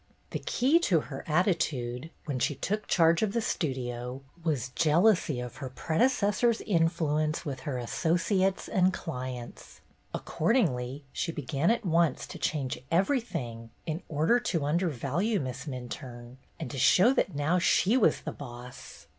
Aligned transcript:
The 0.31 0.39
key 0.39 0.79
to 0.89 0.99
her 1.01 1.23
attitude, 1.27 2.09
when 2.25 2.39
she 2.39 2.55
took 2.55 2.87
MISS 2.87 2.95
SNELL 2.95 2.97
193 2.97 2.97
charge 2.97 3.21
of 3.21 3.33
the 3.33 3.39
Studio, 3.47 4.21
was 4.43 4.69
jealousy 4.69 5.39
of 5.39 5.57
her 5.57 5.69
predecessor's 5.69 6.59
influence 6.61 7.45
with 7.45 7.59
her 7.59 7.77
associates 7.77 8.67
and 8.67 8.91
clients. 8.91 9.81
Accordingly, 10.11 11.03
she 11.13 11.31
began 11.31 11.69
at 11.69 11.85
once 11.85 12.25
to 12.25 12.39
change 12.39 12.79
everything 12.91 13.69
in 13.85 14.01
order 14.09 14.39
to 14.39 14.65
undervalue 14.65 15.39
Miss 15.39 15.65
Minturne, 15.67 16.37
and 16.59 16.71
to 16.71 16.79
show 16.79 17.13
that 17.13 17.35
now 17.35 17.59
she 17.59 17.95
was 17.95 18.21
the 18.21 18.31
"boss." 18.31 19.05